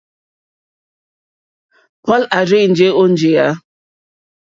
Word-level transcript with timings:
Paul 2.03 2.21
à 2.37 2.39
rzênjé 2.47 2.87
ó 3.01 3.03
njìyá. 3.13 3.45